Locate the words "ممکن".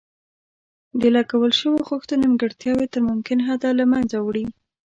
3.09-3.37